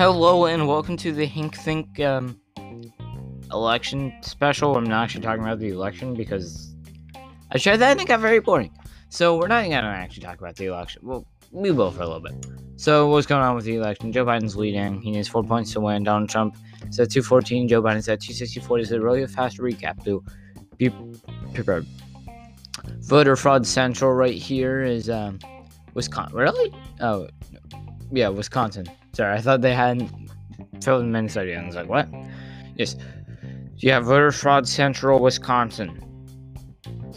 [0.00, 2.40] Hello and welcome to the Hink Think um,
[3.52, 4.74] election special.
[4.74, 6.74] I'm not actually talking about the election because
[7.52, 8.72] I tried that and it got very boring.
[9.10, 11.02] So we're not gonna actually talk about the election.
[11.04, 12.46] Well, we will for a little bit.
[12.76, 14.10] So what's going on with the election?
[14.10, 15.02] Joe Biden's leading.
[15.02, 16.02] He needs four points to win.
[16.02, 16.56] Donald Trump
[16.88, 17.68] is at 214.
[17.68, 18.78] Joe Biden's at 264.
[18.78, 20.24] This is a really fast recap to
[20.78, 20.88] be
[21.52, 21.84] prepared.
[23.00, 25.38] Voter fraud central right here is um,
[25.92, 26.38] Wisconsin.
[26.38, 26.72] Really?
[27.00, 27.28] Oh,
[28.10, 28.86] yeah, Wisconsin.
[29.12, 30.10] Sorry, I thought they hadn't
[30.82, 31.52] filled in Minnesota.
[31.52, 32.08] And I was like, what?
[32.76, 32.96] Yes.
[33.76, 36.02] You have voter fraud central Wisconsin.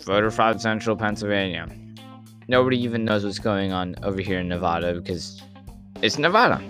[0.06, 1.68] Voter fraud central Pennsylvania.
[2.48, 5.42] Nobody even knows what's going on over here in Nevada because
[6.02, 6.62] it's Nevada.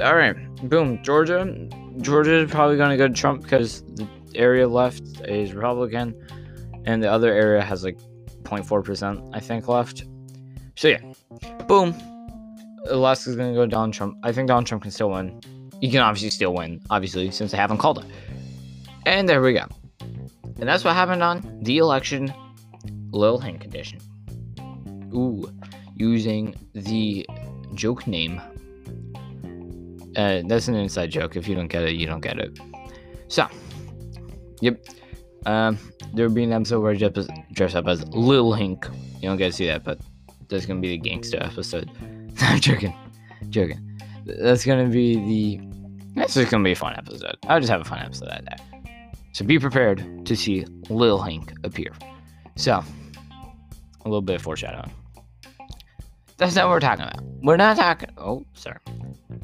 [0.00, 0.36] All right,
[0.68, 1.02] boom.
[1.02, 1.68] Georgia.
[1.98, 6.14] Georgia is probably going to go to Trump because the area left is Republican,
[6.86, 7.98] and the other area has like
[8.42, 10.04] 0.4%, I think, left.
[10.76, 11.00] So yeah,
[11.68, 11.94] boom.
[12.86, 14.16] Alaska's gonna go Donald Trump.
[14.22, 15.40] I think Donald Trump can still win.
[15.80, 18.04] He can obviously still win, obviously, since they haven't called it.
[19.06, 19.66] And there we go.
[20.00, 22.32] And that's what happened on the election
[23.10, 23.98] Lil Hank condition.
[25.14, 25.50] Ooh,
[25.96, 27.26] using the
[27.74, 28.40] joke name.
[30.16, 31.36] Uh, that's an inside joke.
[31.36, 32.58] If you don't get it, you don't get it.
[33.28, 33.48] So,
[34.60, 34.84] yep.
[35.46, 35.78] Um,
[36.14, 38.86] there will be an episode where I dress, up as Lil Hank.
[39.20, 39.98] You don't get to see that, but
[40.48, 41.90] that's gonna be the gangster episode.
[42.48, 42.92] I'm joking,
[43.50, 44.00] joking.
[44.26, 45.60] That's gonna be the.
[46.16, 47.36] That's just gonna be a fun episode.
[47.48, 48.82] I'll just have a fun episode that day.
[49.32, 51.92] So be prepared to see Lil Hank appear.
[52.56, 52.82] So,
[54.04, 54.90] a little bit of foreshadowing.
[56.36, 57.22] That's not what we're talking about.
[57.42, 58.08] We're not talking.
[58.18, 58.78] Oh, sorry.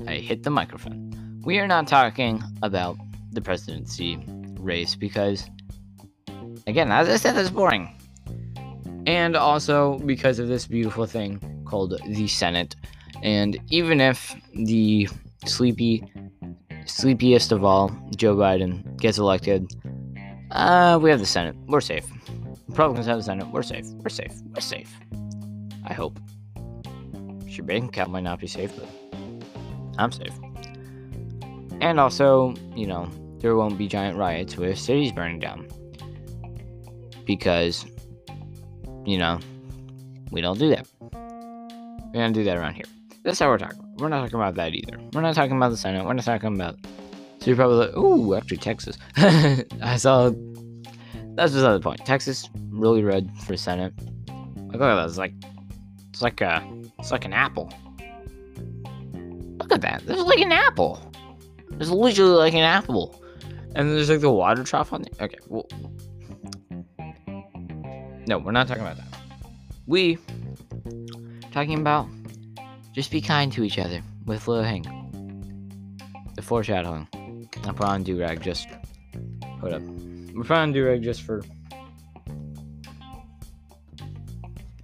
[0.09, 1.41] I hit the microphone.
[1.45, 2.97] We are not talking about
[3.31, 4.19] the presidency
[4.59, 5.49] race because,
[6.67, 7.97] again, as I said, that's boring.
[9.07, 12.75] And also because of this beautiful thing called the Senate.
[13.23, 15.09] And even if the
[15.45, 16.05] sleepy,
[16.87, 19.71] sleepiest of all, Joe Biden, gets elected,
[20.51, 21.57] uh, we have the Senate.
[21.67, 22.07] We're safe.
[22.69, 23.47] Republicans have the Senate.
[23.49, 23.87] We're safe.
[24.03, 24.33] We're safe.
[24.55, 24.93] We're safe.
[25.85, 26.19] I hope.
[27.47, 28.89] Your bank account might not be safe, but
[29.99, 30.33] I'm safe.
[31.81, 35.69] And also, you know, there won't be giant riots with cities burning down.
[37.25, 37.85] Because,
[39.05, 39.39] you know,
[40.31, 40.87] we don't do that.
[42.13, 42.85] We don't do that around here.
[43.23, 43.81] That's how we're talking.
[43.99, 44.99] We're not talking about that either.
[45.13, 46.05] We're not talking about the Senate.
[46.05, 46.77] We're not talking about.
[47.41, 48.97] So you're probably like, ooh, actually, Texas.
[49.17, 50.31] I saw.
[51.35, 52.05] That's the other point.
[52.05, 53.93] Texas, really red for Senate.
[54.73, 55.05] Look at that.
[55.07, 55.35] It's like.
[56.09, 56.67] It's like a.
[56.99, 57.73] It's like an apple.
[59.59, 60.03] Look at that.
[60.07, 61.13] There's like an apple.
[61.71, 63.23] There's literally like an apple.
[63.75, 65.15] And there's like the water trough on it.
[65.21, 65.67] Okay, well.
[68.27, 69.07] No, we're not talking about that.
[69.87, 70.19] We
[71.53, 72.09] talking about
[72.93, 74.87] just be kind to each other with Lil Hank.
[76.35, 77.09] The foreshadowing.
[77.65, 78.69] I put on do rag just
[79.61, 79.83] hold up.
[80.35, 81.43] Put on do rag just for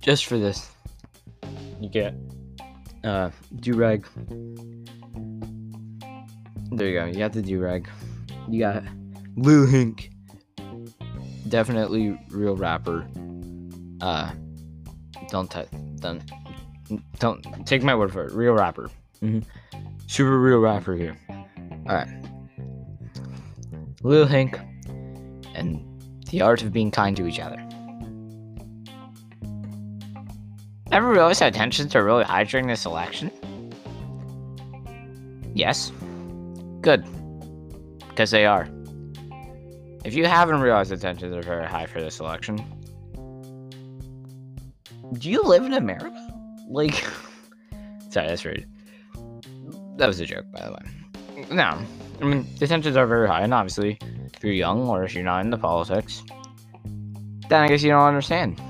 [0.00, 0.70] just for this.
[1.80, 2.14] You get
[3.04, 4.06] uh do rag.
[6.72, 7.04] There you go.
[7.06, 7.88] You got the do rag.
[8.48, 8.84] You got
[9.36, 10.10] Lil Hank.
[11.48, 13.06] Definitely real rapper.
[14.00, 14.32] Uh
[15.31, 15.69] don't touch
[16.00, 16.22] don't
[17.19, 18.33] don't take my word for it.
[18.33, 18.91] Real rapper.
[19.22, 19.41] Mm-hmm.
[20.06, 21.17] Super real rapper here.
[21.89, 22.09] Alright.
[24.03, 24.59] Lil Hank
[25.55, 25.81] and
[26.31, 27.56] the art of being kind to each other.
[30.93, 33.31] Ever realized how tensions are really high during this election?
[35.55, 35.91] Yes.
[36.81, 37.05] Good.
[38.09, 38.69] Because they are.
[40.05, 42.62] If you haven't realized the tensions are very high for this election,
[45.15, 46.24] do you live in America?
[46.69, 46.94] Like,
[48.10, 48.66] sorry, that's rude.
[49.97, 51.47] That was a joke, by the way.
[51.50, 51.78] No,
[52.20, 53.98] I mean, the tensions are very high, and obviously,
[54.34, 56.22] if you're young or if you're not into politics,
[57.48, 58.60] then I guess you don't understand.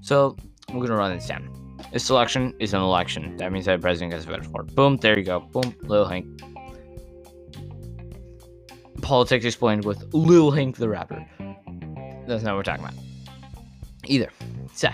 [0.00, 0.36] So,
[0.72, 1.50] we're gonna run this down.
[1.92, 3.36] This election is an election.
[3.38, 4.62] That means that the president gets voted for.
[4.62, 5.40] Boom, there you go.
[5.40, 6.26] Boom, Lil Hank.
[9.02, 11.24] Politics explained with Lil Hank the rapper.
[12.26, 12.94] That's not what we're talking about.
[14.06, 14.30] Either.
[14.74, 14.88] So,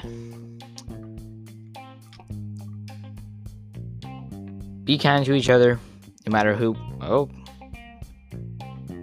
[4.84, 5.78] be kind to each other,
[6.26, 6.76] no matter who.
[7.00, 7.30] Oh.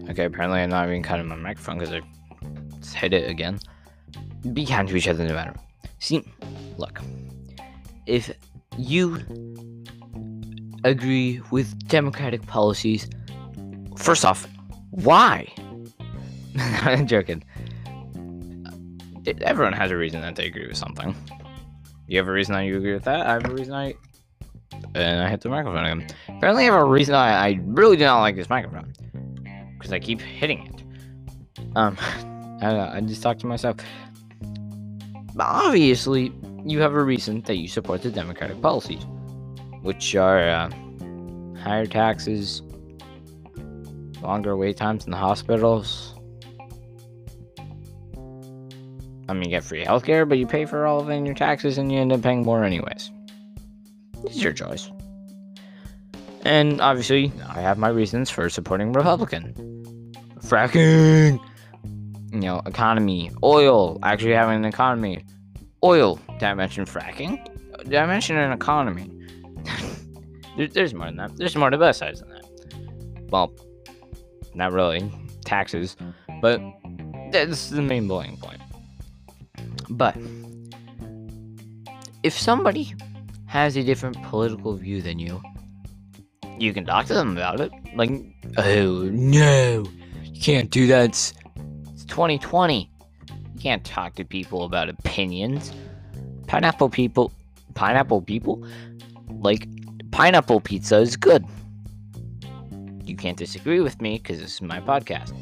[0.09, 2.01] Okay, apparently I'm not even cutting my microphone because I
[2.79, 3.59] just hit it again.
[4.53, 5.53] Be kind to each other no matter.
[5.99, 6.23] See,
[6.77, 6.99] look,
[8.05, 8.31] if
[8.77, 9.19] you
[10.83, 13.09] agree with democratic policies,
[13.97, 14.47] first off,
[14.91, 15.53] why?
[16.57, 17.43] I'm joking.
[19.41, 21.15] Everyone has a reason that they agree with something.
[22.07, 23.27] You have a reason that you agree with that.
[23.27, 23.93] I have a reason I
[24.95, 26.07] and I hit the microphone again.
[26.29, 28.93] Apparently, I have a reason I, I really do not like this microphone
[29.77, 31.67] because I keep hitting it.
[31.75, 31.97] Um,
[32.61, 33.77] I, I just talked to myself.
[35.35, 36.33] But obviously,
[36.65, 39.05] you have a reason that you support the Democratic policies,
[39.81, 40.69] which are uh,
[41.57, 42.61] higher taxes,
[44.21, 46.15] longer wait times in the hospitals.
[49.29, 51.35] I mean, you get free healthcare, but you pay for all of it in your
[51.35, 53.11] taxes and you end up paying more anyways.
[54.29, 54.89] It's your choice.
[56.43, 59.53] And obviously, I have my reasons for supporting Republican.
[60.39, 61.39] Fracking!
[62.31, 65.25] You know, economy, oil, actually having an economy.
[65.83, 66.19] Oil.
[66.33, 67.43] Did I mention fracking?
[67.83, 69.11] Did I mention an economy?
[70.57, 71.35] there, there's more than that.
[71.35, 72.45] There's more to both sides than that.
[73.29, 73.53] Well,
[74.53, 75.11] not really.
[75.43, 75.97] Taxes.
[76.41, 76.61] But
[77.31, 78.61] that's the main bullying point.
[79.89, 80.15] But
[82.23, 82.93] if somebody
[83.49, 85.41] has a different political view than you,
[86.59, 87.71] you can talk to them about it.
[87.95, 88.11] Like,
[88.57, 89.85] oh no,
[90.23, 91.05] you can't do that.
[91.05, 91.33] It's,
[91.91, 92.91] it's 2020.
[93.27, 95.73] You can't talk to people about opinions.
[96.45, 97.33] Pineapple people,
[97.73, 98.63] pineapple people,
[99.29, 99.67] like
[100.11, 101.43] pineapple pizza is good.
[103.03, 105.33] You can't disagree with me because this is my podcast.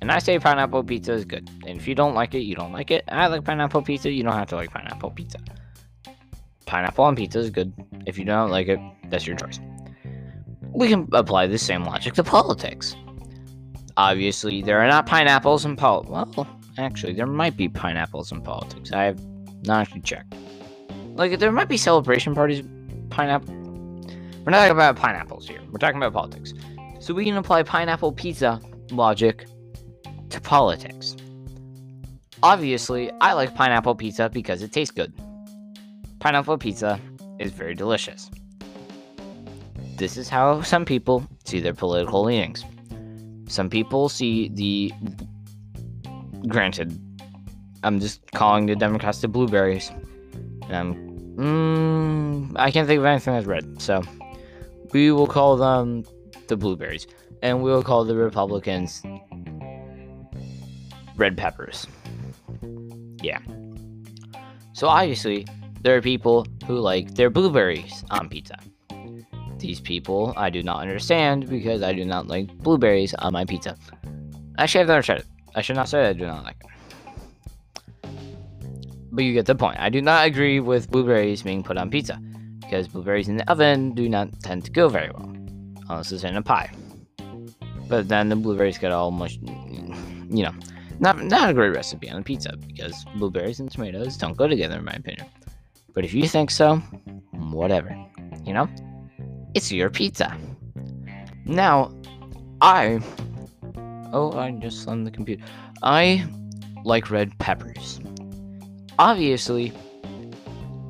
[0.00, 1.48] And I say pineapple pizza is good.
[1.64, 3.04] And if you don't like it, you don't like it.
[3.06, 4.10] I like pineapple pizza.
[4.10, 5.38] You don't have to like pineapple pizza.
[6.72, 7.70] Pineapple on pizza is good.
[8.06, 8.80] If you don't like it,
[9.10, 9.60] that's your choice.
[10.72, 12.96] We can apply the same logic to politics.
[13.98, 16.06] Obviously, there are not pineapples in pol.
[16.08, 16.48] Well,
[16.78, 18.90] actually, there might be pineapples in politics.
[18.90, 19.20] I have
[19.66, 20.34] not actually checked.
[21.14, 22.64] Like, there might be celebration parties.
[23.10, 23.52] Pineapple.
[23.52, 25.60] We're not talking about pineapples here.
[25.70, 26.54] We're talking about politics.
[27.00, 29.44] So we can apply pineapple pizza logic
[30.30, 31.16] to politics.
[32.42, 35.12] Obviously, I like pineapple pizza because it tastes good.
[36.22, 37.00] Pineapple pizza
[37.40, 38.30] is very delicious.
[39.96, 42.64] This is how some people see their political leanings.
[43.48, 44.92] Some people see the.
[46.46, 46.96] Granted,
[47.82, 49.90] I'm just calling the Democrats the blueberries.
[50.68, 50.94] And I'm.
[51.34, 54.00] Mm, I can't think of anything that's red, so
[54.92, 56.04] we will call them
[56.46, 57.08] the blueberries.
[57.42, 59.02] And we will call the Republicans
[61.16, 61.84] red peppers.
[63.20, 63.40] Yeah.
[64.72, 65.46] So obviously,
[65.82, 68.56] there are people who like their blueberries on pizza.
[69.58, 73.76] These people I do not understand because I do not like blueberries on my pizza.
[74.58, 75.26] Actually, I've never tried it.
[75.54, 76.66] I should not say I do not like it.
[79.10, 79.78] But you get the point.
[79.78, 82.18] I do not agree with blueberries being put on pizza
[82.60, 85.28] because blueberries in the oven do not tend to go very well
[85.90, 86.70] unless it's in a pie.
[87.88, 90.54] But then the blueberries get all much, you know,
[91.00, 94.78] not, not a great recipe on a pizza because blueberries and tomatoes don't go together,
[94.78, 95.26] in my opinion.
[95.94, 96.76] But if you think so,
[97.32, 97.96] whatever.
[98.44, 98.68] You know?
[99.54, 100.36] It's your pizza.
[101.44, 101.92] Now,
[102.60, 103.00] I.
[104.12, 105.44] Oh, I just slammed the computer.
[105.82, 106.24] I
[106.84, 108.00] like red peppers.
[108.98, 109.72] Obviously,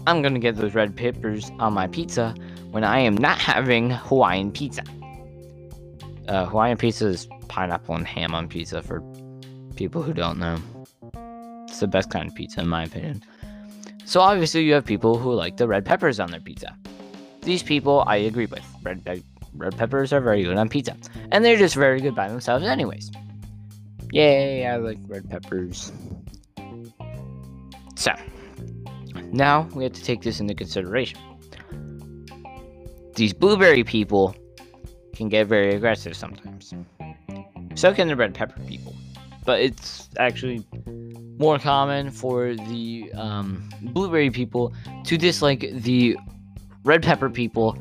[0.07, 2.35] I'm gonna get those red peppers on my pizza
[2.71, 4.83] when I am not having Hawaiian pizza.
[6.29, 9.03] Uh, Hawaiian pizza is pineapple and ham on pizza for
[9.77, 10.59] people who don't know.
[11.69, 13.23] It's the best kind of pizza, in my opinion.
[14.05, 16.77] So obviously, you have people who like the red peppers on their pizza.
[17.43, 18.65] These people, I agree with.
[18.83, 19.23] Red pe-
[19.55, 20.97] red peppers are very good on pizza,
[21.31, 23.11] and they're just very good by themselves, anyways.
[24.13, 24.67] Yay!
[24.67, 25.93] I like red peppers.
[27.97, 28.13] So
[29.33, 31.19] now we have to take this into consideration.
[33.15, 34.35] These blueberry people
[35.15, 36.75] can get very aggressive sometimes.
[37.75, 38.95] So can the red pepper people
[39.45, 40.65] but it's actually
[41.43, 44.73] more common for the um, blueberry people
[45.05, 46.17] to dislike the
[46.85, 47.77] red pepper people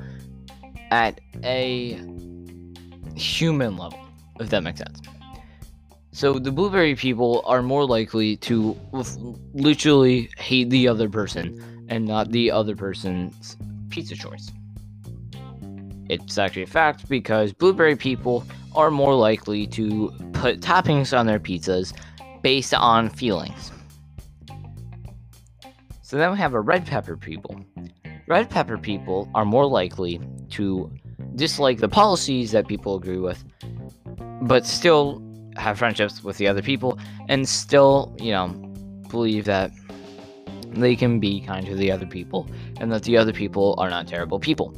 [0.89, 2.01] at a
[3.15, 3.99] human level,
[4.39, 4.99] if that makes sense.
[6.11, 8.75] So the blueberry people are more likely to
[9.53, 13.57] literally hate the other person and not the other person's
[13.89, 14.51] pizza choice.
[16.09, 18.43] It's actually a fact because blueberry people
[18.75, 21.93] are more likely to put toppings on their pizzas
[22.41, 23.71] based on feelings.
[26.01, 27.63] So then we have a red pepper people.
[28.27, 30.19] Red pepper people are more likely
[30.51, 30.91] to
[31.35, 33.43] dislike the policies that people agree with,
[34.41, 35.21] but still
[35.55, 38.47] have friendships with the other people and still, you know,
[39.09, 39.71] believe that
[40.67, 44.07] they can be kind to the other people and that the other people are not
[44.07, 44.73] terrible people.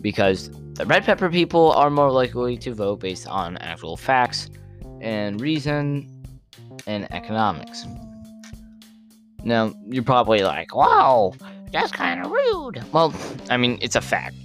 [0.00, 4.50] Because the red pepper people are more likely to vote based on actual facts
[5.00, 6.08] and reason
[6.86, 7.86] and economics.
[9.44, 11.34] Now, you're probably like, wow,
[11.72, 12.82] that's kind of rude.
[12.92, 13.14] Well,
[13.50, 14.36] I mean, it's a fact.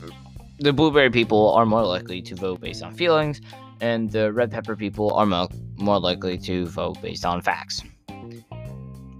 [0.59, 3.39] The blueberry people are more likely to vote based on feelings,
[3.79, 7.81] and the red pepper people are mo- more likely to vote based on facts.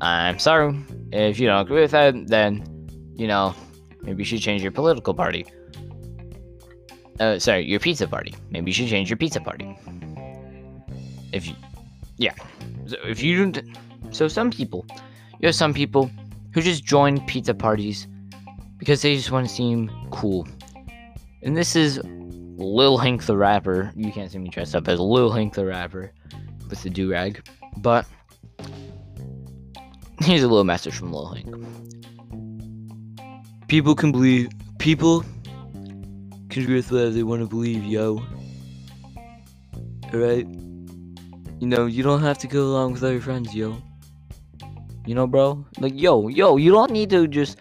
[0.02, 0.78] I'm sorry.
[1.12, 2.64] If you don't agree with that, then,
[3.16, 3.56] you know,
[4.02, 5.46] maybe you should change your political party.
[7.20, 8.34] Uh, sorry, your pizza party.
[8.50, 9.78] Maybe you should change your pizza party.
[11.32, 11.54] If you,
[12.20, 12.34] yeah.
[12.86, 13.64] So if you don't,
[14.12, 14.86] so some people,
[15.40, 16.12] you have some people
[16.54, 18.08] who just join pizza parties
[18.78, 20.48] because they just want to seem cool.
[21.42, 23.92] And this is Lil Hank the rapper.
[23.96, 26.12] You can't see me dressed up as Lil Hank the rapper
[26.70, 27.42] with the do rag,
[27.78, 28.06] but
[30.22, 31.56] here's a little message from Lil Hank.
[33.70, 34.50] People can believe.
[34.78, 35.24] People
[36.50, 38.22] can dress whatever they want to believe, yo.
[40.14, 40.48] Alright?
[41.60, 43.82] You know, you don't have to go along with all your friends, yo.
[45.06, 45.66] You know, bro?
[45.80, 47.58] Like, yo, yo, you don't need to just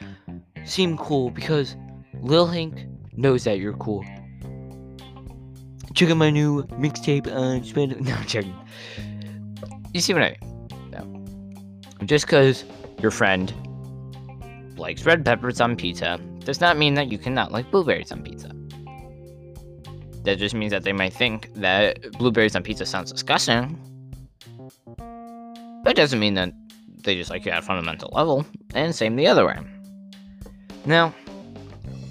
[0.65, 1.75] seem cool because
[2.21, 2.87] Lil Hank
[3.17, 4.05] knows that you're cool.
[5.95, 8.01] Check out my new mixtape on Spend.
[8.07, 8.45] No, check.
[9.93, 10.69] You see what I mean?
[10.93, 12.07] No.
[12.07, 12.65] Just because
[13.03, 13.53] your friend
[14.77, 18.53] likes red peppers on pizza does not mean that you cannot like blueberries on pizza.
[20.23, 23.88] That just means that they might think that blueberries on pizza sounds disgusting.
[25.87, 26.53] It doesn't mean that
[27.03, 28.45] they just like you at a fundamental level,
[28.75, 29.59] and same the other way.
[30.85, 31.15] Now,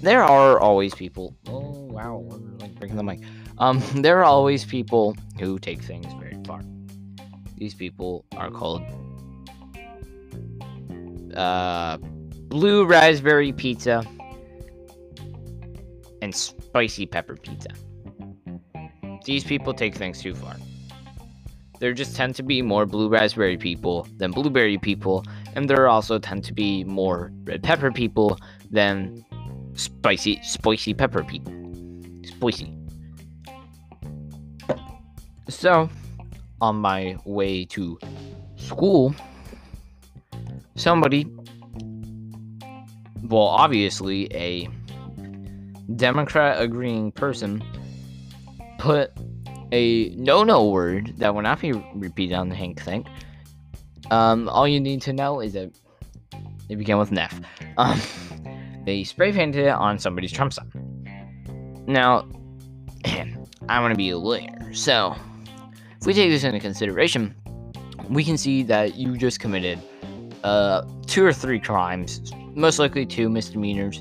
[0.02, 1.34] there are always people.
[1.48, 3.20] Oh wow, we're like breaking the mic.
[3.58, 6.62] Um, there are always people who take things very far.
[7.56, 8.82] These people are called
[11.34, 14.04] uh, blue raspberry pizza
[16.22, 17.70] and spicy pepper pizza.
[19.24, 20.56] These people take things too far.
[21.78, 26.18] There just tend to be more blue raspberry people than blueberry people, and there also
[26.18, 28.38] tend to be more red pepper people
[28.70, 29.24] than
[29.74, 31.52] spicy spicy pepper people.
[32.24, 32.74] Spicy.
[35.48, 35.88] So,
[36.60, 37.98] on my way to
[38.56, 39.14] school,
[40.74, 41.26] somebody,
[43.22, 44.68] well, obviously a
[45.96, 47.62] Democrat agreeing person,
[48.78, 49.12] put
[49.72, 53.06] a no no word that will not be repeated on the Hink Think.
[54.10, 55.70] Um, all you need to know is that
[56.68, 57.40] it began with an F.
[57.76, 58.00] Um,
[58.84, 60.70] they spray painted it on somebody's Trump sign.
[61.86, 62.28] Now,
[63.68, 65.14] I want to be a lawyer, so
[66.00, 67.34] if we take this into consideration,
[68.08, 69.80] we can see that you just committed
[70.44, 74.00] uh, two or three crimes, most likely two misdemeanors,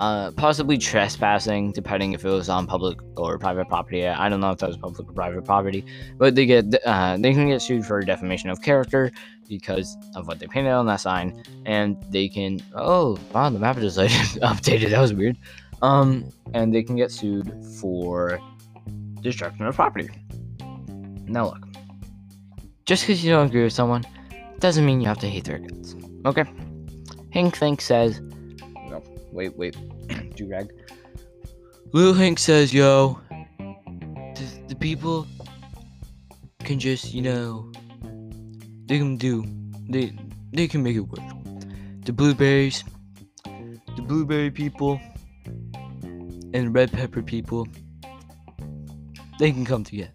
[0.00, 4.06] uh, possibly trespassing, depending if it was on public or private property.
[4.06, 5.84] I don't know if that was public or private property,
[6.16, 9.12] but they get uh, they can get sued for defamation of character
[9.46, 13.76] because of what they painted on that sign, and they can oh wow the map
[13.76, 14.88] is like updated.
[14.88, 15.36] That was weird.
[15.82, 18.40] Um, and they can get sued for
[19.20, 20.08] destruction of property.
[21.26, 21.66] Now look,
[22.86, 24.06] just because you don't agree with someone
[24.60, 25.94] doesn't mean you have to hate their guts.
[26.24, 26.44] Okay?
[27.30, 28.20] Hink Think says,
[29.32, 29.76] wait, wait,
[30.36, 30.72] do rag.
[31.92, 33.20] Lil Hank says, yo,
[33.58, 35.26] the, the people
[36.60, 37.72] can just, you know,
[38.86, 39.44] they can do,
[39.88, 40.16] they,
[40.52, 41.20] they can make it work.
[42.04, 42.84] The blueberries,
[43.44, 45.00] the blueberry people,
[46.52, 47.66] and red pepper people,
[49.38, 50.12] they can come together.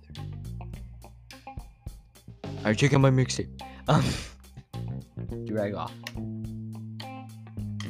[2.60, 3.50] Alright, check out my mixtape.
[3.88, 4.04] Um,
[5.46, 5.94] drag off.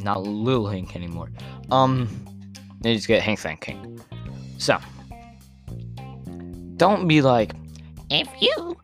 [0.06, 1.32] Not Lil Hank anymore.
[1.72, 2.08] Um,
[2.82, 4.00] they just get Hank thinking.
[4.60, 4.78] So,
[6.78, 7.56] don't be like,
[8.12, 8.78] if you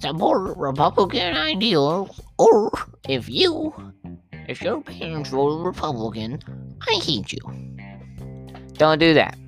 [0.00, 2.72] support Republican ideals, or
[3.08, 3.72] if you,
[4.48, 6.42] if your parents voted Republican,
[6.88, 7.40] I hate you.
[8.72, 9.38] Don't do that.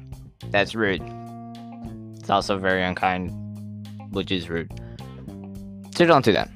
[0.50, 1.02] That's rude.
[2.20, 3.32] It's also very unkind,
[4.12, 4.70] which is rude.
[5.96, 6.48] So don't do that.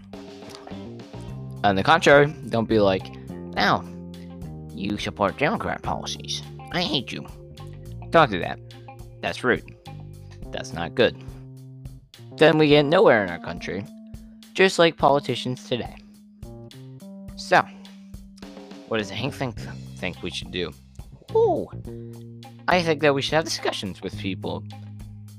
[1.64, 3.04] On the contrary, don't be like,
[3.56, 3.84] now,
[4.74, 6.42] you support Democrat policies.
[6.72, 7.26] I hate you.
[8.10, 8.58] Don't do that.
[9.20, 9.64] That's rude.
[10.50, 11.16] That's not good.
[12.36, 13.84] Then we get nowhere in our country,
[14.54, 15.96] just like politicians today.
[17.36, 17.62] So,
[18.88, 19.56] what does Hank think,
[19.96, 20.72] think we should do?
[21.34, 21.68] Ooh,
[22.68, 24.64] I think that we should have discussions with people.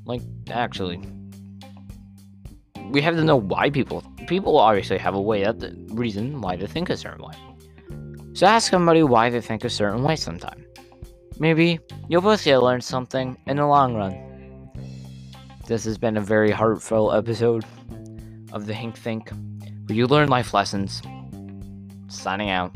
[0.05, 1.01] Like, actually,
[2.89, 6.55] we have to know why people people obviously have a way that the reason why
[6.55, 7.33] they think a certain way.
[8.33, 10.65] So ask somebody why they think a certain way sometime.
[11.39, 14.71] Maybe you'll both get learn something in the long run.
[15.67, 17.63] This has been a very heartfelt episode
[18.51, 19.29] of the Hink Think,
[19.85, 21.01] where you learn life lessons.
[22.07, 22.75] signing out.